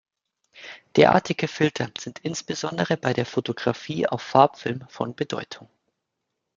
Derartige 0.95 1.47
Filter 1.47 1.91
sind 1.95 2.17
insbesondere 2.23 2.97
bei 2.97 3.13
der 3.13 3.27
Fotografie 3.27 4.07
auf 4.07 4.23
Farbfilmen 4.23 4.87
von 4.89 5.13
Bedeutung. 5.13 5.69